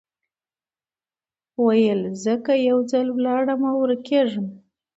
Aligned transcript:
ویل 1.65 2.01
زه 2.23 2.33
که 2.45 2.53
یو 2.69 2.77
ځل 2.91 3.07
ولاړمه 3.15 3.71
ورکېږم 3.75 4.47